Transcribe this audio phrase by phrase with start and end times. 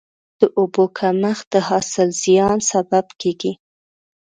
[0.39, 3.53] د اوبو کمښت د حاصل زیان سبب کېږي.